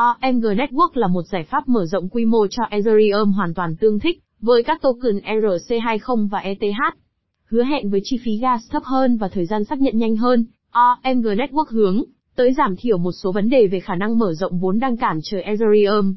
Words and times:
OMG 0.00 0.44
Network 0.44 0.90
là 0.94 1.06
một 1.06 1.22
giải 1.22 1.44
pháp 1.44 1.68
mở 1.68 1.86
rộng 1.86 2.08
quy 2.08 2.24
mô 2.24 2.46
cho 2.50 2.62
Ethereum 2.70 3.32
hoàn 3.32 3.54
toàn 3.54 3.76
tương 3.76 3.98
thích 3.98 4.22
với 4.40 4.62
các 4.62 4.82
token 4.82 5.16
ERC20 5.16 6.28
và 6.28 6.38
ETH. 6.38 6.96
Hứa 7.44 7.62
hẹn 7.62 7.90
với 7.90 8.00
chi 8.04 8.18
phí 8.24 8.36
gas 8.36 8.70
thấp 8.70 8.82
hơn 8.84 9.16
và 9.16 9.28
thời 9.28 9.46
gian 9.46 9.64
xác 9.64 9.80
nhận 9.80 9.98
nhanh 9.98 10.16
hơn, 10.16 10.44
OMG 10.70 11.26
Network 11.26 11.64
hướng 11.68 12.02
tới 12.36 12.52
giảm 12.52 12.74
thiểu 12.76 12.98
một 12.98 13.12
số 13.12 13.32
vấn 13.32 13.50
đề 13.50 13.66
về 13.66 13.80
khả 13.80 13.94
năng 13.94 14.18
mở 14.18 14.32
rộng 14.34 14.58
vốn 14.58 14.78
đang 14.78 14.96
cản 14.96 15.20
trở 15.22 15.38
Ethereum. 15.38 16.14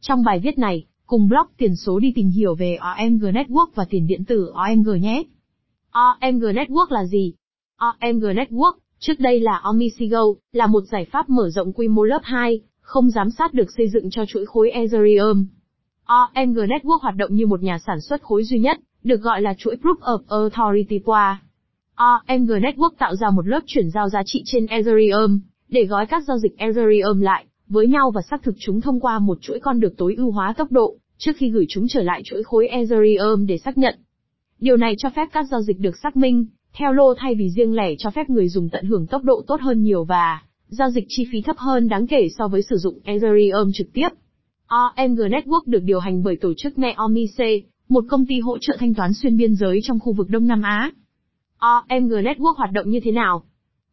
Trong 0.00 0.24
bài 0.24 0.38
viết 0.38 0.58
này, 0.58 0.84
cùng 1.06 1.28
blog 1.28 1.46
tiền 1.56 1.76
số 1.76 1.98
đi 1.98 2.12
tìm 2.14 2.28
hiểu 2.28 2.54
về 2.54 2.78
OMG 2.80 3.24
Network 3.24 3.68
và 3.74 3.84
tiền 3.90 4.06
điện 4.06 4.24
tử 4.24 4.52
OMG 4.54 5.00
nhé. 5.00 5.22
OMG 5.90 6.42
Network 6.42 6.86
là 6.90 7.04
gì? 7.04 7.34
OMG 7.76 8.24
Network, 8.24 8.72
trước 8.98 9.20
đây 9.20 9.40
là 9.40 9.60
Omisigo, 9.62 10.24
là 10.52 10.66
một 10.66 10.82
giải 10.90 11.04
pháp 11.04 11.30
mở 11.30 11.50
rộng 11.50 11.72
quy 11.72 11.88
mô 11.88 12.04
lớp 12.04 12.20
2, 12.22 12.60
không 12.88 13.10
giám 13.10 13.30
sát 13.30 13.54
được 13.54 13.70
xây 13.76 13.88
dựng 13.88 14.10
cho 14.10 14.24
chuỗi 14.26 14.46
khối 14.46 14.70
Ethereum. 14.70 15.46
OMG 16.04 16.58
Network 16.58 16.98
hoạt 17.02 17.16
động 17.16 17.34
như 17.34 17.46
một 17.46 17.62
nhà 17.62 17.78
sản 17.86 18.00
xuất 18.00 18.22
khối 18.22 18.44
duy 18.44 18.58
nhất, 18.58 18.78
được 19.04 19.16
gọi 19.16 19.42
là 19.42 19.54
chuỗi 19.58 19.76
Proof 19.76 19.96
of 20.00 20.18
Authority 20.28 20.98
qua. 20.98 21.42
OMG 21.94 22.50
Network 22.50 22.90
tạo 22.98 23.16
ra 23.16 23.30
một 23.30 23.46
lớp 23.46 23.60
chuyển 23.66 23.90
giao 23.90 24.08
giá 24.08 24.22
trị 24.26 24.42
trên 24.44 24.66
Ethereum, 24.66 25.40
để 25.68 25.84
gói 25.84 26.06
các 26.06 26.24
giao 26.28 26.38
dịch 26.38 26.58
Ethereum 26.58 27.20
lại, 27.20 27.46
với 27.68 27.86
nhau 27.86 28.10
và 28.14 28.22
xác 28.30 28.42
thực 28.42 28.54
chúng 28.58 28.80
thông 28.80 29.00
qua 29.00 29.18
một 29.18 29.38
chuỗi 29.40 29.60
con 29.60 29.80
được 29.80 29.96
tối 29.96 30.14
ưu 30.18 30.30
hóa 30.30 30.52
tốc 30.52 30.72
độ, 30.72 30.96
trước 31.18 31.32
khi 31.36 31.50
gửi 31.50 31.66
chúng 31.68 31.88
trở 31.88 32.02
lại 32.02 32.22
chuỗi 32.24 32.42
khối 32.42 32.68
Ethereum 32.68 33.46
để 33.46 33.58
xác 33.58 33.78
nhận. 33.78 33.98
Điều 34.58 34.76
này 34.76 34.94
cho 34.98 35.10
phép 35.10 35.28
các 35.32 35.46
giao 35.50 35.62
dịch 35.62 35.78
được 35.78 35.96
xác 36.02 36.16
minh, 36.16 36.46
theo 36.72 36.92
lô 36.92 37.14
thay 37.18 37.34
vì 37.34 37.50
riêng 37.50 37.74
lẻ 37.74 37.94
cho 37.98 38.10
phép 38.10 38.30
người 38.30 38.48
dùng 38.48 38.68
tận 38.68 38.84
hưởng 38.84 39.06
tốc 39.06 39.22
độ 39.24 39.42
tốt 39.46 39.60
hơn 39.60 39.82
nhiều 39.82 40.04
và 40.04 40.40
giao 40.68 40.90
dịch 40.90 41.04
chi 41.08 41.26
phí 41.32 41.42
thấp 41.42 41.56
hơn 41.58 41.88
đáng 41.88 42.06
kể 42.06 42.28
so 42.38 42.48
với 42.48 42.62
sử 42.62 42.76
dụng 42.76 42.98
Ethereum 43.04 43.70
trực 43.74 43.86
tiếp. 43.92 44.08
OMG 44.66 45.20
Network 45.20 45.62
được 45.66 45.82
điều 45.82 46.00
hành 46.00 46.22
bởi 46.22 46.36
tổ 46.36 46.52
chức 46.56 46.78
Neomise, 46.78 47.60
một 47.88 48.04
công 48.08 48.26
ty 48.26 48.40
hỗ 48.40 48.58
trợ 48.58 48.76
thanh 48.78 48.94
toán 48.94 49.14
xuyên 49.14 49.36
biên 49.36 49.54
giới 49.54 49.80
trong 49.82 50.00
khu 50.00 50.12
vực 50.12 50.30
Đông 50.30 50.46
Nam 50.46 50.62
Á. 50.62 50.90
OMG 51.58 52.10
Network 52.10 52.54
hoạt 52.56 52.72
động 52.72 52.90
như 52.90 53.00
thế 53.04 53.10
nào? 53.10 53.42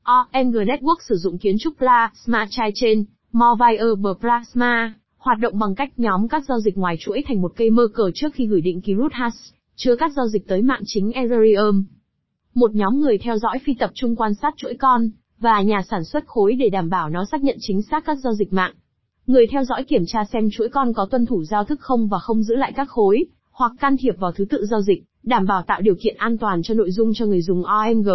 OMG 0.04 0.56
Network 0.56 0.96
sử 1.10 1.16
dụng 1.16 1.38
kiến 1.38 1.56
trúc 1.60 1.78
Plasma 1.78 2.48
Chain, 2.74 3.04
More 3.32 3.78
Plasma, 4.20 4.94
hoạt 5.18 5.40
động 5.40 5.60
bằng 5.60 5.76
cách 5.76 6.00
nhóm 6.00 6.28
các 6.28 6.44
giao 6.48 6.60
dịch 6.60 6.78
ngoài 6.78 6.98
chuỗi 7.00 7.24
thành 7.28 7.42
một 7.42 7.54
cây 7.56 7.70
mơ 7.70 7.88
cờ 7.94 8.12
trước 8.16 8.34
khi 8.34 8.48
gửi 8.48 8.62
định 8.62 8.82
ký 8.82 8.96
root 8.96 9.14
hash, 9.14 9.56
chứa 9.76 9.96
các 9.96 10.12
giao 10.16 10.28
dịch 10.28 10.48
tới 10.48 10.62
mạng 10.62 10.82
chính 10.86 11.12
Ethereum. 11.12 11.84
Một 12.54 12.76
nhóm 12.76 13.00
người 13.00 13.18
theo 13.18 13.38
dõi 13.38 13.60
phi 13.64 13.74
tập 13.74 13.92
trung 13.94 14.16
quan 14.16 14.34
sát 14.34 14.54
chuỗi 14.58 14.74
con, 14.80 15.10
và 15.40 15.62
nhà 15.62 15.82
sản 15.90 16.04
xuất 16.04 16.28
khối 16.28 16.56
để 16.56 16.70
đảm 16.70 16.90
bảo 16.90 17.10
nó 17.10 17.26
xác 17.32 17.44
nhận 17.44 17.58
chính 17.60 17.82
xác 17.82 18.06
các 18.06 18.16
giao 18.16 18.34
dịch 18.34 18.54
mạng. 18.54 18.74
Người 19.28 19.48
theo 19.48 19.64
dõi 19.64 19.84
kiểm 19.84 20.04
tra 20.08 20.26
xem 20.34 20.50
chuỗi 20.52 20.70
con 20.70 20.94
có 20.94 21.08
tuân 21.12 21.26
thủ 21.26 21.44
giao 21.44 21.64
thức 21.64 21.80
không 21.82 22.08
và 22.08 22.20
không 22.20 22.44
giữ 22.44 22.56
lại 22.56 22.74
các 22.76 22.90
khối, 22.90 23.26
hoặc 23.52 23.72
can 23.80 23.98
thiệp 23.98 24.16
vào 24.20 24.32
thứ 24.32 24.46
tự 24.46 24.66
giao 24.66 24.82
dịch, 24.82 25.04
đảm 25.24 25.46
bảo 25.46 25.62
tạo 25.62 25.82
điều 25.82 25.96
kiện 26.02 26.16
an 26.18 26.38
toàn 26.38 26.64
cho 26.64 26.74
nội 26.74 26.92
dung 26.92 27.14
cho 27.14 27.26
người 27.26 27.42
dùng 27.42 27.64
OMG. 27.64 28.10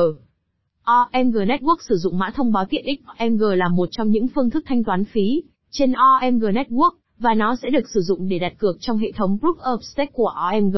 OMG 0.85 1.37
Network 1.37 1.77
sử 1.89 1.97
dụng 1.97 2.19
mã 2.19 2.31
thông 2.31 2.53
báo 2.53 2.65
tiện 2.65 2.85
ích 2.85 3.01
OMG 3.19 3.43
là 3.43 3.69
một 3.69 3.89
trong 3.91 4.11
những 4.11 4.29
phương 4.29 4.51
thức 4.51 4.65
thanh 4.67 4.85
toán 4.85 5.05
phí 5.05 5.43
trên 5.71 5.93
OMG 5.93 6.45
Network, 6.45 6.91
và 7.19 7.35
nó 7.35 7.57
sẽ 7.57 7.71
được 7.71 7.89
sử 7.95 8.01
dụng 8.01 8.29
để 8.29 8.39
đặt 8.39 8.53
cược 8.59 8.77
trong 8.81 8.99
hệ 8.99 9.13
thống 9.13 9.39
Proof 9.41 9.57
of 9.57 9.81
Stake 9.81 10.13
của 10.13 10.33
OMG, 10.53 10.77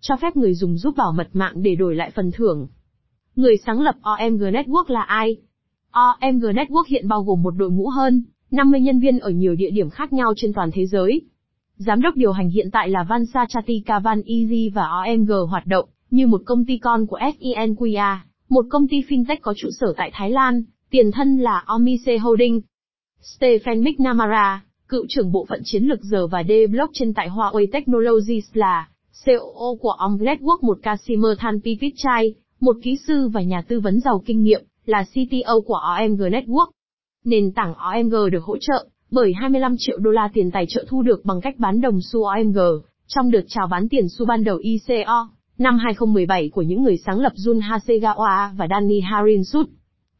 cho 0.00 0.16
phép 0.16 0.36
người 0.36 0.54
dùng 0.54 0.78
giúp 0.78 0.96
bảo 0.96 1.12
mật 1.12 1.28
mạng 1.32 1.62
để 1.62 1.74
đổi 1.74 1.94
lại 1.94 2.10
phần 2.14 2.32
thưởng. 2.32 2.66
Người 3.36 3.56
sáng 3.66 3.80
lập 3.80 3.94
OMG 4.02 4.42
Network 4.42 4.84
là 4.88 5.02
ai? 5.02 5.36
OMG 5.94 6.44
Network 6.44 6.84
hiện 6.88 7.08
bao 7.08 7.22
gồm 7.22 7.42
một 7.42 7.50
đội 7.50 7.70
ngũ 7.70 7.88
hơn 7.88 8.22
50 8.50 8.80
nhân 8.80 9.00
viên 9.00 9.18
ở 9.18 9.30
nhiều 9.30 9.54
địa 9.54 9.70
điểm 9.70 9.90
khác 9.90 10.12
nhau 10.12 10.32
trên 10.36 10.52
toàn 10.52 10.70
thế 10.74 10.86
giới. 10.86 11.20
Giám 11.76 12.02
đốc 12.02 12.16
điều 12.16 12.32
hành 12.32 12.50
hiện 12.50 12.70
tại 12.72 12.88
là 12.88 13.02
Vansa 13.08 13.46
Chatika 13.48 13.98
Van 13.98 14.22
Easy 14.26 14.70
và 14.74 14.86
OMG 14.86 15.32
hoạt 15.48 15.66
động 15.66 15.88
như 16.10 16.26
một 16.26 16.42
công 16.44 16.64
ty 16.64 16.78
con 16.78 17.06
của 17.06 17.18
SENQA, 17.18 18.16
một 18.48 18.66
công 18.70 18.88
ty 18.88 18.96
fintech 19.08 19.36
có 19.42 19.54
trụ 19.56 19.68
sở 19.80 19.94
tại 19.96 20.10
Thái 20.14 20.30
Lan, 20.30 20.62
tiền 20.90 21.10
thân 21.10 21.38
là 21.38 21.64
Omise 21.66 22.18
Holding. 22.18 22.60
Stephen 23.20 23.84
McNamara, 23.84 24.64
cựu 24.88 25.06
trưởng 25.08 25.32
bộ 25.32 25.46
phận 25.48 25.60
chiến 25.64 25.84
lược 25.84 26.02
giờ 26.02 26.26
và 26.26 26.42
D 26.44 26.50
blockchain 26.70 27.14
tại 27.14 27.28
Huawei 27.28 27.66
Technologies 27.72 28.44
là 28.52 28.88
COO 29.26 29.74
của 29.80 29.90
OMG 29.90 30.22
Network 30.22 30.58
một 30.62 30.78
Casimir 30.82 31.38
Than 31.38 31.60
Pipichai, 31.60 32.34
một 32.60 32.76
kỹ 32.82 32.96
sư 33.06 33.28
và 33.28 33.42
nhà 33.42 33.62
tư 33.68 33.80
vấn 33.80 34.00
giàu 34.00 34.22
kinh 34.26 34.42
nghiệm, 34.42 34.64
là 34.86 35.04
CTO 35.04 35.60
của 35.66 35.78
OMG 35.98 36.20
Network. 36.20 36.70
Nền 37.24 37.52
tảng 37.52 37.74
OMG 37.74 38.14
được 38.32 38.44
hỗ 38.44 38.56
trợ 38.60 38.86
bởi 39.10 39.32
25 39.32 39.74
triệu 39.78 39.98
đô 39.98 40.10
la 40.10 40.30
tiền 40.34 40.50
tài 40.50 40.66
trợ 40.68 40.84
thu 40.88 41.02
được 41.02 41.24
bằng 41.24 41.40
cách 41.40 41.54
bán 41.58 41.80
đồng 41.80 41.98
xu 42.12 42.24
OMG 42.24 42.58
trong 43.06 43.30
đợt 43.30 43.44
chào 43.48 43.66
bán 43.66 43.88
tiền 43.88 44.06
xu 44.08 44.26
ban 44.26 44.44
đầu 44.44 44.56
ICO 44.56 45.28
năm 45.58 45.78
2017 45.78 46.48
của 46.48 46.62
những 46.62 46.82
người 46.82 46.96
sáng 46.96 47.20
lập 47.20 47.32
Jun 47.36 47.60
Hasegawa 47.60 48.56
và 48.56 48.66
Danny 48.70 49.00
Harinsut. 49.00 49.68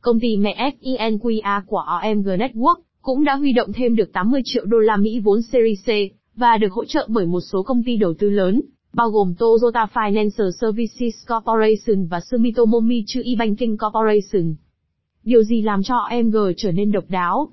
Công 0.01 0.21
ty 0.21 0.37
mẹ 0.37 0.73
SENQA 0.83 1.61
của 1.67 1.85
OMG 2.03 2.29
Network 2.29 2.77
cũng 3.03 3.25
đã 3.25 3.35
huy 3.35 3.53
động 3.53 3.73
thêm 3.73 3.97
được 3.97 4.13
80 4.13 4.41
triệu 4.45 4.65
đô 4.65 4.79
la 4.79 4.97
Mỹ 4.97 5.21
vốn 5.21 5.43
Series 5.43 5.87
C 5.87 5.91
và 6.37 6.57
được 6.57 6.73
hỗ 6.73 6.85
trợ 6.85 7.07
bởi 7.11 7.27
một 7.27 7.41
số 7.41 7.63
công 7.63 7.83
ty 7.83 7.97
đầu 7.97 8.15
tư 8.19 8.31
lớn, 8.31 8.61
bao 8.95 9.11
gồm 9.11 9.35
Toyota 9.35 9.87
Financial 9.95 10.51
Services 10.51 11.15
Corporation 11.29 12.07
và 12.07 12.21
Sumitomo 12.21 12.81
Mitsui 12.81 13.37
Banking 13.39 13.77
Corporation. 13.77 14.55
Điều 15.25 15.43
gì 15.43 15.63
làm 15.63 15.83
cho 15.83 15.97
OMG 15.97 16.37
trở 16.57 16.73
nên 16.73 16.93
độc 16.93 17.05
đáo? 17.09 17.49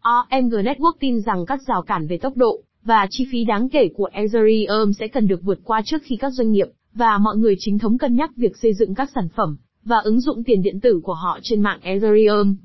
OMG 0.00 0.54
Network 0.54 0.92
tin 1.00 1.20
rằng 1.20 1.46
các 1.46 1.60
rào 1.66 1.82
cản 1.82 2.06
về 2.06 2.18
tốc 2.18 2.36
độ 2.36 2.62
và 2.84 3.06
chi 3.10 3.26
phí 3.32 3.44
đáng 3.44 3.68
kể 3.68 3.88
của 3.94 4.08
Ethereum 4.12 4.92
sẽ 4.98 5.08
cần 5.08 5.26
được 5.26 5.42
vượt 5.42 5.58
qua 5.64 5.82
trước 5.84 6.02
khi 6.02 6.16
các 6.16 6.30
doanh 6.30 6.50
nghiệp 6.50 6.66
và 6.94 7.18
mọi 7.18 7.36
người 7.36 7.54
chính 7.58 7.78
thống 7.78 7.98
cân 7.98 8.16
nhắc 8.16 8.30
việc 8.36 8.56
xây 8.56 8.74
dựng 8.74 8.94
các 8.94 9.10
sản 9.14 9.28
phẩm 9.36 9.56
và 9.84 9.98
ứng 9.98 10.20
dụng 10.20 10.44
tiền 10.44 10.62
điện 10.62 10.80
tử 10.80 11.00
của 11.04 11.14
họ 11.14 11.38
trên 11.42 11.60
mạng 11.60 11.78
Ethereum. 11.82 12.56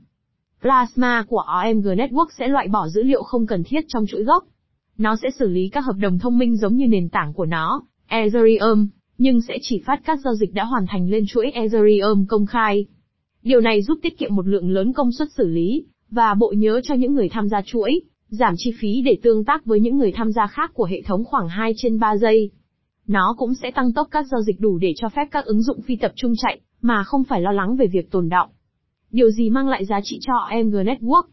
Plasma 0.62 1.26
của 1.28 1.44
OMG 1.64 1.88
Network 1.88 2.28
sẽ 2.38 2.48
loại 2.48 2.68
bỏ 2.68 2.88
dữ 2.88 3.04
liệu 3.04 3.24
không 3.24 3.48
cần 3.48 3.64
thiết 3.64 3.86
trong 3.88 4.06
chuỗi 4.08 4.24
gốc. 4.24 4.44
Nó 4.98 5.16
sẽ 5.16 5.30
xử 5.40 5.48
lý 5.48 5.70
các 5.70 5.86
hợp 5.86 5.96
đồng 6.00 6.20
thông 6.20 6.38
minh 6.38 6.58
giống 6.58 6.76
như 6.76 6.88
nền 6.88 7.10
tảng 7.10 7.34
của 7.34 7.46
nó, 7.46 7.82
Ethereum, 8.08 8.88
nhưng 9.18 9.42
sẽ 9.42 9.58
chỉ 9.62 9.82
phát 9.86 10.02
các 10.06 10.20
giao 10.24 10.36
dịch 10.36 10.54
đã 10.54 10.64
hoàn 10.64 10.86
thành 10.88 11.10
lên 11.10 11.26
chuỗi 11.28 11.52
Ethereum 11.52 12.26
công 12.26 12.46
khai. 12.46 12.86
Điều 13.44 13.62
này 13.62 13.82
giúp 13.82 14.00
tiết 14.02 14.18
kiệm 14.18 14.36
một 14.36 14.48
lượng 14.48 14.70
lớn 14.70 14.94
công 14.94 15.12
suất 15.12 15.28
xử 15.32 15.48
lý, 15.48 15.86
và 16.12 16.34
bộ 16.34 16.54
nhớ 16.58 16.82
cho 16.84 16.96
những 16.96 17.14
người 17.14 17.30
tham 17.30 17.50
gia 17.50 17.62
chuỗi, 17.62 18.02
giảm 18.30 18.54
chi 18.58 18.74
phí 18.80 19.02
để 19.02 19.18
tương 19.24 19.46
tác 19.46 19.66
với 19.66 19.80
những 19.80 19.98
người 19.98 20.12
tham 20.12 20.32
gia 20.32 20.48
khác 20.48 20.72
của 20.74 20.86
hệ 20.86 21.02
thống 21.02 21.24
khoảng 21.24 21.48
2 21.50 21.74
trên 21.78 22.00
3 22.00 22.18
giây. 22.18 22.52
Nó 23.08 23.36
cũng 23.38 23.54
sẽ 23.54 23.72
tăng 23.72 23.94
tốc 23.94 24.08
các 24.12 24.26
giao 24.32 24.42
dịch 24.42 24.60
đủ 24.60 24.78
để 24.78 24.94
cho 24.96 25.10
phép 25.10 25.28
các 25.32 25.46
ứng 25.46 25.62
dụng 25.62 25.82
phi 25.82 25.96
tập 25.96 26.12
trung 26.16 26.34
chạy, 26.38 26.60
mà 26.82 27.04
không 27.04 27.24
phải 27.24 27.42
lo 27.42 27.52
lắng 27.52 27.76
về 27.76 27.88
việc 27.88 28.12
tồn 28.12 28.30
động. 28.30 28.50
Điều 29.12 29.30
gì 29.30 29.50
mang 29.50 29.68
lại 29.68 29.86
giá 29.86 30.00
trị 30.04 30.20
cho 30.22 30.34
OMG 30.34 30.76
Network? 30.76 31.24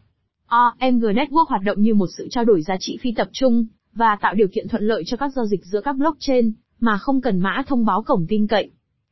OMG 0.47 1.03
Network 1.03 1.45
hoạt 1.49 1.61
động 1.63 1.81
như 1.81 1.93
một 1.93 2.07
sự 2.17 2.27
trao 2.31 2.45
đổi 2.45 2.61
giá 2.61 2.75
trị 2.79 2.97
phi 3.01 3.11
tập 3.11 3.29
trung, 3.31 3.65
và 3.95 4.17
tạo 4.21 4.33
điều 4.33 4.47
kiện 4.47 4.67
thuận 4.67 4.83
lợi 4.83 5.03
cho 5.05 5.17
các 5.17 5.31
giao 5.35 5.45
dịch 5.45 5.65
giữa 5.65 5.81
các 5.81 5.97
blockchain, 5.97 6.51
mà 6.79 6.97
không 6.97 7.21
cần 7.21 7.39
mã 7.39 7.63
thông 7.67 7.85
báo 7.85 8.03
cổng 8.03 8.25
tin 8.29 8.47
cậy. 8.47 8.71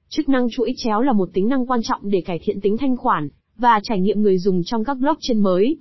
Chức 0.09 0.30
năng 0.30 0.47
chuỗi 0.50 0.74
chéo 0.78 1.02
là 1.02 1.14
một 1.14 1.30
tính 1.34 1.47
năng 1.47 1.66
quan 1.66 1.80
trọng 1.84 2.09
để 2.09 2.22
cải 2.22 2.40
thiện 2.44 2.62
tính 2.62 2.78
thanh 2.78 2.97
khoản, 2.97 3.30
và 3.58 3.80
trải 3.84 4.00
nghiệm 4.00 4.22
người 4.22 4.38
dùng 4.38 4.64
trong 4.64 4.84
các 4.84 4.97
blockchain 4.97 5.40
mới. 5.40 5.78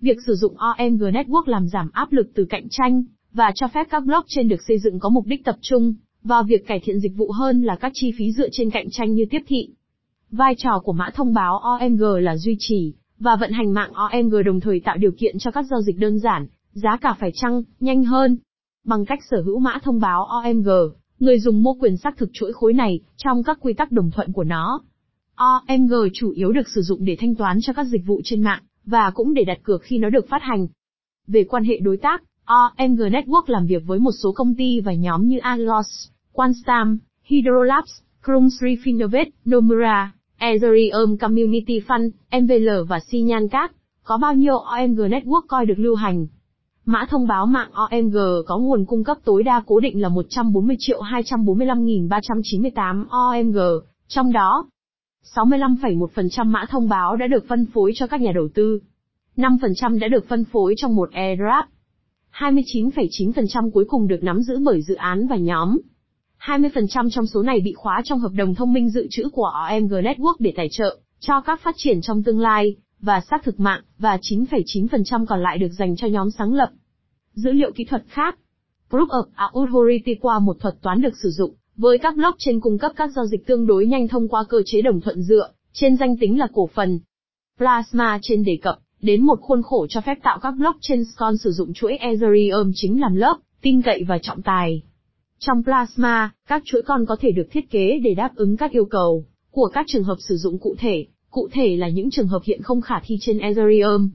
Việc 0.00 0.16
sử 0.26 0.34
dụng 0.34 0.54
OMG 0.56 1.02
Network 1.02 1.42
làm 1.46 1.68
giảm 1.68 1.90
áp 1.92 2.12
lực 2.12 2.30
từ 2.34 2.44
cạnh 2.44 2.66
tranh, 2.70 3.04
và 3.32 3.52
cho 3.54 3.68
phép 3.68 3.86
các 3.90 4.04
blockchain 4.04 4.48
được 4.48 4.62
xây 4.68 4.78
dựng 4.78 4.98
có 4.98 5.08
mục 5.08 5.26
đích 5.26 5.44
tập 5.44 5.56
trung, 5.60 5.94
vào 6.22 6.42
việc 6.42 6.66
cải 6.66 6.80
thiện 6.80 7.00
dịch 7.00 7.16
vụ 7.16 7.32
hơn 7.32 7.62
là 7.62 7.76
các 7.76 7.92
chi 7.94 8.12
phí 8.18 8.32
dựa 8.32 8.48
trên 8.52 8.70
cạnh 8.70 8.86
tranh 8.90 9.14
như 9.14 9.24
tiếp 9.30 9.42
thị. 9.46 9.68
Vai 10.30 10.54
trò 10.58 10.80
của 10.84 10.92
mã 10.92 11.10
thông 11.14 11.34
báo 11.34 11.58
OMG 11.58 12.02
là 12.02 12.36
duy 12.36 12.56
trì, 12.58 12.92
và 13.18 13.36
vận 13.36 13.52
hành 13.52 13.72
mạng 13.72 13.92
OMG 13.92 14.34
đồng 14.46 14.60
thời 14.60 14.80
tạo 14.80 14.96
điều 14.96 15.12
kiện 15.18 15.38
cho 15.38 15.50
các 15.50 15.66
giao 15.70 15.80
dịch 15.80 15.98
đơn 15.98 16.18
giản, 16.18 16.46
giá 16.72 16.96
cả 17.00 17.16
phải 17.20 17.30
chăng, 17.34 17.62
nhanh 17.80 18.04
hơn. 18.04 18.36
Bằng 18.88 19.04
cách 19.04 19.18
sở 19.30 19.42
hữu 19.42 19.58
mã 19.58 19.78
thông 19.82 20.00
báo 20.00 20.24
OMG, 20.24 20.68
người 21.20 21.38
dùng 21.38 21.62
mua 21.62 21.74
quyền 21.74 21.96
xác 21.96 22.16
thực 22.16 22.30
chuỗi 22.32 22.52
khối 22.52 22.72
này, 22.72 23.00
trong 23.16 23.42
các 23.42 23.58
quy 23.60 23.72
tắc 23.72 23.92
đồng 23.92 24.10
thuận 24.10 24.32
của 24.32 24.44
nó. 24.44 24.80
OMG 25.34 25.92
chủ 26.14 26.30
yếu 26.30 26.52
được 26.52 26.68
sử 26.74 26.82
dụng 26.82 27.04
để 27.04 27.16
thanh 27.20 27.34
toán 27.34 27.58
cho 27.62 27.72
các 27.72 27.84
dịch 27.84 28.06
vụ 28.06 28.20
trên 28.24 28.42
mạng, 28.42 28.62
và 28.84 29.10
cũng 29.10 29.34
để 29.34 29.44
đặt 29.44 29.58
cược 29.62 29.82
khi 29.82 29.98
nó 29.98 30.10
được 30.10 30.28
phát 30.28 30.42
hành. 30.42 30.66
Về 31.26 31.44
quan 31.44 31.64
hệ 31.64 31.78
đối 31.78 31.96
tác, 31.96 32.22
OMG 32.44 33.00
Network 33.00 33.42
làm 33.46 33.66
việc 33.66 33.82
với 33.86 33.98
một 33.98 34.12
số 34.22 34.32
công 34.32 34.54
ty 34.54 34.80
và 34.80 34.92
nhóm 34.92 35.28
như 35.28 35.38
Atlas, 35.38 36.08
Quantstam, 36.32 36.98
Hydrolabs, 37.24 38.00
Krumsri 38.24 38.76
Finovate, 38.84 39.30
Nomura, 39.44 40.12
Ethereum 40.38 41.16
Community 41.16 41.80
Fund, 41.88 42.10
MVL 42.40 42.68
và 42.88 43.00
Sinyancap. 43.00 43.70
Có 44.02 44.18
bao 44.18 44.34
nhiêu 44.34 44.58
OMG 44.58 45.00
Network 45.00 45.42
coi 45.48 45.66
được 45.66 45.78
lưu 45.78 45.94
hành? 45.94 46.26
Mã 46.90 47.06
thông 47.10 47.26
báo 47.26 47.46
mạng 47.46 47.70
OMG 47.72 48.16
có 48.46 48.58
nguồn 48.58 48.84
cung 48.84 49.04
cấp 49.04 49.16
tối 49.24 49.42
đa 49.42 49.62
cố 49.66 49.80
định 49.80 50.02
là 50.02 50.08
140 50.08 50.76
triệu 50.78 51.02
245.398 51.02 53.04
OMG, 53.08 53.58
trong 54.08 54.32
đó 54.32 54.66
65,1% 55.34 56.46
mã 56.46 56.64
thông 56.70 56.88
báo 56.88 57.16
đã 57.16 57.26
được 57.26 57.44
phân 57.48 57.66
phối 57.66 57.92
cho 57.94 58.06
các 58.06 58.20
nhà 58.20 58.32
đầu 58.34 58.48
tư. 58.54 58.80
5% 59.36 59.98
đã 59.98 60.08
được 60.08 60.28
phân 60.28 60.44
phối 60.44 60.74
trong 60.76 60.96
một 60.96 61.12
airdrop. 61.12 61.64
29,9% 62.32 63.70
cuối 63.70 63.84
cùng 63.88 64.08
được 64.08 64.22
nắm 64.22 64.40
giữ 64.40 64.58
bởi 64.64 64.82
dự 64.82 64.94
án 64.94 65.26
và 65.26 65.36
nhóm. 65.36 65.78
20% 66.40 67.10
trong 67.10 67.26
số 67.26 67.42
này 67.42 67.60
bị 67.60 67.72
khóa 67.72 68.02
trong 68.04 68.18
hợp 68.18 68.32
đồng 68.34 68.54
thông 68.54 68.72
minh 68.72 68.90
dự 68.90 69.06
trữ 69.10 69.28
của 69.32 69.50
OMG 69.70 69.92
Network 69.92 70.36
để 70.38 70.52
tài 70.56 70.68
trợ 70.70 70.98
cho 71.20 71.40
các 71.40 71.60
phát 71.62 71.74
triển 71.78 72.00
trong 72.00 72.22
tương 72.22 72.40
lai 72.40 72.76
và 73.00 73.20
xác 73.30 73.44
thực 73.44 73.60
mạng 73.60 73.82
và 73.98 74.18
9,9% 74.22 75.26
còn 75.26 75.42
lại 75.42 75.58
được 75.58 75.72
dành 75.78 75.96
cho 75.96 76.06
nhóm 76.06 76.30
sáng 76.30 76.54
lập. 76.54 76.70
Dữ 77.34 77.52
liệu 77.52 77.72
kỹ 77.72 77.84
thuật 77.84 78.04
khác. 78.08 78.38
Proof 78.90 79.06
of 79.06 79.24
Authority 79.34 80.14
qua 80.14 80.38
một 80.38 80.56
thuật 80.60 80.74
toán 80.82 81.00
được 81.00 81.16
sử 81.22 81.30
dụng 81.30 81.54
với 81.76 81.98
các 81.98 82.16
blockchain 82.16 82.60
cung 82.60 82.78
cấp 82.78 82.92
các 82.96 83.10
giao 83.16 83.26
dịch 83.26 83.46
tương 83.46 83.66
đối 83.66 83.86
nhanh 83.86 84.08
thông 84.08 84.28
qua 84.28 84.44
cơ 84.48 84.62
chế 84.66 84.82
đồng 84.82 85.00
thuận 85.00 85.22
dựa 85.22 85.50
trên 85.72 85.96
danh 85.96 86.16
tính 86.16 86.38
là 86.38 86.46
cổ 86.52 86.66
phần. 86.74 87.00
Plasma 87.58 88.18
trên 88.22 88.44
đề 88.44 88.58
cập 88.62 88.78
đến 89.00 89.26
một 89.26 89.40
khuôn 89.40 89.62
khổ 89.62 89.86
cho 89.88 90.00
phép 90.00 90.18
tạo 90.22 90.38
các 90.42 90.50
blockchain 90.50 91.02
con 91.16 91.36
sử 91.36 91.50
dụng 91.50 91.72
chuỗi 91.74 91.96
Ethereum 91.96 92.72
chính 92.74 93.00
làm 93.00 93.14
lớp, 93.14 93.36
tin 93.62 93.82
cậy 93.82 94.04
và 94.08 94.18
trọng 94.18 94.42
tài. 94.42 94.82
Trong 95.38 95.64
Plasma, 95.64 96.30
các 96.48 96.62
chuỗi 96.64 96.82
con 96.82 97.06
có 97.06 97.16
thể 97.20 97.30
được 97.32 97.46
thiết 97.50 97.70
kế 97.70 97.98
để 98.04 98.14
đáp 98.14 98.30
ứng 98.36 98.56
các 98.56 98.70
yêu 98.70 98.84
cầu 98.84 99.24
của 99.50 99.70
các 99.74 99.86
trường 99.88 100.04
hợp 100.04 100.16
sử 100.28 100.36
dụng 100.36 100.58
cụ 100.58 100.74
thể, 100.78 101.06
cụ 101.30 101.48
thể 101.52 101.76
là 101.76 101.88
những 101.88 102.10
trường 102.10 102.28
hợp 102.28 102.42
hiện 102.44 102.62
không 102.62 102.80
khả 102.80 103.00
thi 103.04 103.16
trên 103.20 103.38
Ethereum. 103.38 104.10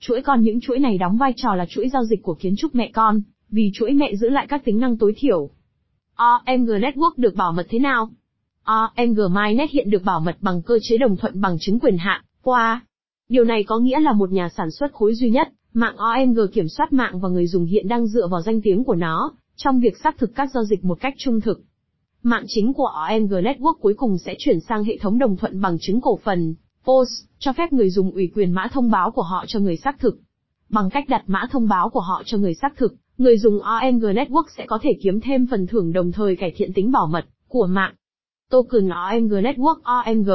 Chuỗi 0.00 0.22
con 0.22 0.42
những 0.42 0.60
chuỗi 0.60 0.78
này 0.78 0.98
đóng 0.98 1.18
vai 1.18 1.32
trò 1.36 1.54
là 1.54 1.66
chuỗi 1.68 1.88
giao 1.88 2.04
dịch 2.04 2.22
của 2.22 2.34
kiến 2.34 2.54
trúc 2.56 2.74
mẹ 2.74 2.90
con, 2.94 3.20
vì 3.50 3.70
chuỗi 3.74 3.92
mẹ 3.92 4.14
giữ 4.16 4.28
lại 4.28 4.46
các 4.48 4.64
tính 4.64 4.80
năng 4.80 4.96
tối 4.96 5.14
thiểu. 5.16 5.50
OMG 6.14 6.70
Network 6.70 7.12
được 7.16 7.34
bảo 7.34 7.52
mật 7.52 7.66
thế 7.70 7.78
nào? 7.78 8.10
OMG 8.64 9.20
Mainnet 9.30 9.70
hiện 9.70 9.90
được 9.90 10.04
bảo 10.04 10.20
mật 10.20 10.36
bằng 10.40 10.62
cơ 10.62 10.78
chế 10.82 10.98
đồng 10.98 11.16
thuận 11.16 11.40
bằng 11.40 11.56
chứng 11.60 11.78
quyền 11.80 11.98
hạn, 11.98 12.24
qua. 12.42 12.80
Điều 13.28 13.44
này 13.44 13.64
có 13.64 13.78
nghĩa 13.78 14.00
là 14.00 14.12
một 14.12 14.30
nhà 14.30 14.48
sản 14.48 14.70
xuất 14.70 14.92
khối 14.92 15.14
duy 15.14 15.30
nhất, 15.30 15.48
mạng 15.72 15.96
OMG 15.96 16.38
kiểm 16.52 16.68
soát 16.68 16.92
mạng 16.92 17.20
và 17.20 17.28
người 17.28 17.46
dùng 17.46 17.64
hiện 17.64 17.88
đang 17.88 18.06
dựa 18.06 18.26
vào 18.26 18.42
danh 18.42 18.60
tiếng 18.62 18.84
của 18.84 18.94
nó, 18.94 19.32
trong 19.56 19.80
việc 19.80 19.96
xác 20.02 20.18
thực 20.18 20.34
các 20.34 20.50
giao 20.54 20.64
dịch 20.64 20.84
một 20.84 21.00
cách 21.00 21.14
trung 21.18 21.40
thực. 21.40 21.60
Mạng 22.22 22.44
chính 22.46 22.72
của 22.72 22.86
OMG 22.86 23.32
Network 23.32 23.74
cuối 23.80 23.94
cùng 23.94 24.18
sẽ 24.18 24.34
chuyển 24.38 24.60
sang 24.60 24.84
hệ 24.84 24.98
thống 25.00 25.18
đồng 25.18 25.36
thuận 25.36 25.60
bằng 25.60 25.76
chứng 25.80 26.00
cổ 26.00 26.18
phần, 26.24 26.54
POS, 26.84 27.08
cho 27.38 27.52
phép 27.52 27.72
người 27.72 27.90
dùng 27.90 28.10
ủy 28.10 28.30
quyền 28.34 28.52
mã 28.52 28.68
thông 28.72 28.90
báo 28.90 29.10
của 29.10 29.22
họ 29.22 29.44
cho 29.48 29.58
người 29.58 29.76
xác 29.76 29.98
thực. 29.98 30.18
Bằng 30.68 30.90
cách 30.90 31.08
đặt 31.08 31.22
mã 31.26 31.46
thông 31.50 31.68
báo 31.68 31.88
của 31.88 32.00
họ 32.00 32.22
cho 32.26 32.38
người 32.38 32.54
xác 32.54 32.76
thực, 32.76 32.94
người 33.18 33.38
dùng 33.38 33.60
OMG 33.60 34.04
Network 34.04 34.44
sẽ 34.56 34.66
có 34.66 34.78
thể 34.82 34.90
kiếm 35.02 35.20
thêm 35.20 35.46
phần 35.46 35.66
thưởng 35.66 35.92
đồng 35.92 36.12
thời 36.12 36.36
cải 36.36 36.52
thiện 36.56 36.72
tính 36.72 36.92
bảo 36.92 37.06
mật 37.06 37.24
của 37.48 37.66
mạng. 37.66 37.94
Token 38.50 38.88
OMG 38.88 39.32
Network 39.32 39.80
ONG 39.82 40.30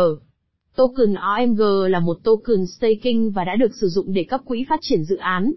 Token 0.75 1.13
OMG 1.13 1.62
là 1.89 2.00
một 2.00 2.18
token 2.24 2.65
staking 2.68 3.30
và 3.30 3.44
đã 3.44 3.56
được 3.56 3.75
sử 3.81 3.88
dụng 3.88 4.13
để 4.13 4.24
cấp 4.24 4.41
quỹ 4.45 4.65
phát 4.69 4.80
triển 4.81 5.03
dự 5.03 5.15
án. 5.15 5.51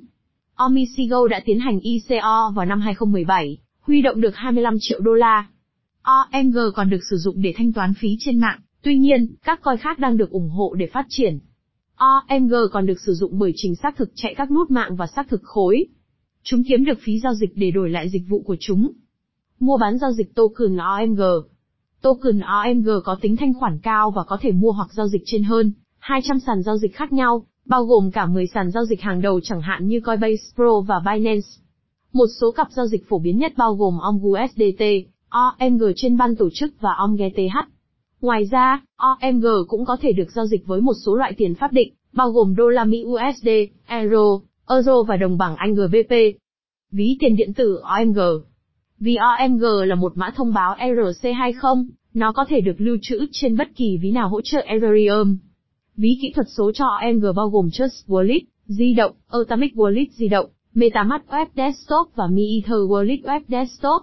Omisigo 0.55 1.29
đã 1.29 1.41
tiến 1.45 1.59
hành 1.59 1.81
ICO 1.81 2.53
vào 2.55 2.67
năm 2.67 2.81
2017, 2.81 3.59
huy 3.81 4.03
động 4.03 4.21
được 4.21 4.35
25 4.35 4.77
triệu 4.81 5.01
đô 5.01 5.13
la. 5.13 5.47
OMG 6.07 6.57
còn 6.75 6.91
được 6.91 7.01
sử 7.11 7.17
dụng 7.17 7.43
để 7.43 7.55
thanh 7.57 7.73
toán 7.73 7.95
phí 7.95 8.17
trên 8.21 8.39
mạng, 8.39 8.61
tuy 8.83 8.99
nhiên, 8.99 9.35
các 9.45 9.63
coin 9.63 9.77
khác 9.77 9.99
đang 9.99 10.17
được 10.17 10.31
ủng 10.31 10.51
hộ 10.51 10.75
để 10.75 10.87
phát 10.87 11.07
triển. 11.09 11.39
OMG 11.97 12.55
còn 12.73 12.87
được 12.87 13.01
sử 13.07 13.15
dụng 13.15 13.39
bởi 13.39 13.53
trình 13.57 13.75
xác 13.77 13.97
thực 13.97 14.11
chạy 14.15 14.35
các 14.35 14.51
nút 14.51 14.71
mạng 14.71 14.97
và 14.97 15.07
xác 15.07 15.29
thực 15.29 15.43
khối. 15.43 15.87
Chúng 16.43 16.63
kiếm 16.69 16.85
được 16.85 16.99
phí 17.03 17.21
giao 17.21 17.35
dịch 17.35 17.51
để 17.55 17.71
đổi 17.71 17.91
lại 17.91 18.09
dịch 18.09 18.23
vụ 18.29 18.43
của 18.47 18.57
chúng. 18.61 18.93
Mua 19.61 19.77
bán 19.77 19.99
giao 19.99 20.13
dịch 20.13 20.35
token 20.35 20.77
OMG 20.77 21.21
Token 22.03 22.41
OMG 22.41 22.89
có 23.05 23.19
tính 23.21 23.37
thanh 23.37 23.55
khoản 23.55 23.79
cao 23.79 24.11
và 24.11 24.25
có 24.25 24.39
thể 24.41 24.53
mua 24.53 24.73
hoặc 24.73 24.89
giao 24.93 25.09
dịch 25.09 25.23
trên 25.25 25.43
hơn 25.43 25.73
200 25.99 26.41
sàn 26.41 26.63
giao 26.63 26.79
dịch 26.79 26.95
khác 26.95 27.13
nhau, 27.13 27.47
bao 27.65 27.85
gồm 27.85 28.11
cả 28.11 28.27
10 28.27 28.47
sàn 28.47 28.71
giao 28.71 28.85
dịch 28.85 29.01
hàng 29.01 29.21
đầu 29.21 29.41
chẳng 29.41 29.61
hạn 29.61 29.89
như 29.89 30.01
Coinbase 30.01 30.43
Pro 30.55 30.81
và 30.81 31.01
Binance. 31.01 31.49
Một 32.13 32.27
số 32.41 32.53
cặp 32.53 32.69
giao 32.71 32.87
dịch 32.87 33.09
phổ 33.09 33.19
biến 33.19 33.39
nhất 33.39 33.53
bao 33.57 33.75
gồm 33.75 33.99
OMGUSDT, 33.99 34.83
OMG 35.31 35.83
trên 35.97 36.17
ban 36.17 36.37
tổ 36.37 36.49
chức 36.55 36.81
và 36.81 36.91
OMGTH. 37.05 37.59
Ngoài 38.21 38.45
ra, 38.45 38.83
OMG 38.97 39.47
cũng 39.69 39.85
có 39.85 39.97
thể 40.01 40.13
được 40.13 40.31
giao 40.35 40.47
dịch 40.47 40.67
với 40.67 40.81
một 40.81 40.95
số 41.07 41.15
loại 41.15 41.33
tiền 41.37 41.55
pháp 41.55 41.73
định, 41.73 41.93
bao 42.13 42.31
gồm 42.31 42.55
đô 42.57 42.69
la 42.69 42.85
Mỹ 42.85 43.05
USD, 43.07 43.49
Euro, 43.87 44.41
Euro 44.69 45.03
và 45.03 45.17
đồng 45.17 45.39
bảng 45.39 45.57
Anh 45.57 45.75
GBP. 45.75 46.15
Ví 46.93 47.17
tiền 47.21 47.37
điện 47.37 47.55
tử 47.55 47.81
OMG 47.83 48.19
Vì 48.99 49.17
OMG 49.17 49.63
là 49.63 49.95
một 49.95 50.17
mã 50.17 50.31
thông 50.37 50.55
báo 50.55 50.77
ERC20, 50.79 51.87
nó 52.15 52.33
có 52.33 52.45
thể 52.49 52.61
được 52.61 52.81
lưu 52.81 52.97
trữ 53.03 53.27
trên 53.33 53.57
bất 53.57 53.69
kỳ 53.77 53.99
ví 54.03 54.11
nào 54.11 54.29
hỗ 54.29 54.41
trợ 54.41 54.61
Ethereum. 54.61 55.37
Ví 55.97 56.19
kỹ 56.23 56.33
thuật 56.35 56.47
số 56.57 56.73
cho 56.73 56.87
OMG 56.87 57.25
bao 57.37 57.49
gồm 57.49 57.71
Trust 57.71 58.09
Wallet, 58.09 58.41
di 58.67 58.95
động, 58.95 59.13
Atomic 59.29 59.75
Wallet 59.75 60.07
di 60.11 60.29
động, 60.29 60.47
MetaMask 60.75 61.29
Web 61.29 61.47
Desktop 61.57 62.17
và 62.17 62.27
MiEther 62.27 62.81
Wallet 62.89 63.23
Web 63.23 63.41
Desktop. 63.49 64.03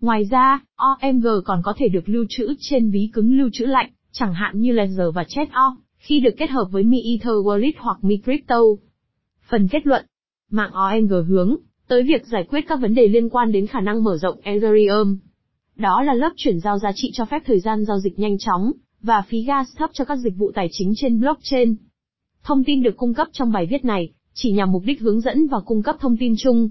Ngoài 0.00 0.24
ra, 0.30 0.60
OMG 0.76 1.26
còn 1.44 1.62
có 1.64 1.74
thể 1.76 1.88
được 1.88 2.08
lưu 2.08 2.24
trữ 2.28 2.54
trên 2.60 2.90
ví 2.90 3.10
cứng 3.12 3.38
lưu 3.38 3.48
trữ 3.52 3.66
lạnh, 3.66 3.90
chẳng 4.12 4.34
hạn 4.34 4.60
như 4.60 4.72
Ledger 4.72 5.14
và 5.14 5.24
Chat.org, 5.24 5.80
khi 5.96 6.20
được 6.20 6.34
kết 6.38 6.50
hợp 6.50 6.64
với 6.70 6.82
Mi 6.82 7.02
Ether 7.02 7.34
Wallet 7.34 7.72
hoặc 7.78 7.98
Mi 8.02 8.16
Crypto. 8.24 8.60
Phần 9.48 9.68
kết 9.68 9.86
luận 9.86 10.06
Mạng 10.50 10.70
OMG 10.72 11.12
hướng 11.28 11.56
tới 11.88 12.02
việc 12.02 12.26
giải 12.26 12.44
quyết 12.48 12.60
các 12.68 12.80
vấn 12.80 12.94
đề 12.94 13.08
liên 13.08 13.28
quan 13.28 13.52
đến 13.52 13.66
khả 13.66 13.80
năng 13.80 14.04
mở 14.04 14.16
rộng 14.16 14.40
Ethereum. 14.42 15.18
Đó 15.76 16.02
là 16.02 16.14
lớp 16.14 16.32
chuyển 16.36 16.60
giao 16.60 16.78
giá 16.78 16.92
trị 16.94 17.10
cho 17.14 17.24
phép 17.24 17.42
thời 17.46 17.60
gian 17.60 17.84
giao 17.84 17.98
dịch 17.98 18.18
nhanh 18.18 18.38
chóng, 18.38 18.72
và 19.02 19.22
phí 19.28 19.42
gas 19.42 19.76
thấp 19.76 19.90
cho 19.92 20.04
các 20.04 20.16
dịch 20.16 20.36
vụ 20.36 20.52
tài 20.54 20.68
chính 20.70 20.92
trên 20.96 21.20
blockchain. 21.20 21.74
Thông 22.42 22.64
tin 22.64 22.82
được 22.82 22.96
cung 22.96 23.14
cấp 23.14 23.28
trong 23.32 23.52
bài 23.52 23.66
viết 23.70 23.84
này, 23.84 24.12
chỉ 24.34 24.52
nhằm 24.52 24.72
mục 24.72 24.82
đích 24.86 25.00
hướng 25.00 25.20
dẫn 25.20 25.46
và 25.46 25.58
cung 25.66 25.82
cấp 25.82 25.96
thông 26.00 26.16
tin 26.16 26.34
chung. 26.38 26.70